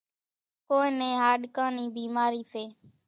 ڪونئين 0.67 0.93
نين 0.99 1.15
هاڏڪان 1.23 1.69
نِي 1.77 1.85
ڀيمارِي 1.95 2.43
سي۔ 2.51 2.63